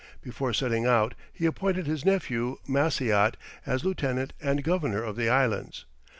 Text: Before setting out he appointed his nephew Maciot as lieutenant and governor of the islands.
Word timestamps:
Before 0.23 0.51
setting 0.51 0.87
out 0.87 1.13
he 1.31 1.45
appointed 1.45 1.85
his 1.85 2.03
nephew 2.03 2.57
Maciot 2.67 3.37
as 3.67 3.85
lieutenant 3.85 4.33
and 4.41 4.63
governor 4.63 5.03
of 5.03 5.15
the 5.15 5.29
islands. 5.29 5.85